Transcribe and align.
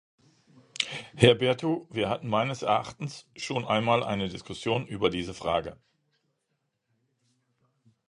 Herr 1.15 1.35
Berthu, 1.35 1.85
wir 1.91 2.09
hatten 2.09 2.27
meines 2.27 2.63
Erachtens 2.63 3.27
schon 3.37 3.65
einmal 3.65 4.03
eine 4.03 4.29
Diskussion 4.29 4.87
über 4.87 5.11
diese 5.11 5.35
Frage. 5.35 5.77